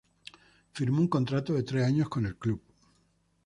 Firmó 0.71 0.99
un 1.01 1.07
contrato 1.07 1.53
de 1.53 1.61
tres 1.61 1.85
años 1.85 2.09
con 2.09 2.25
el 2.25 2.35
club. 2.35 2.59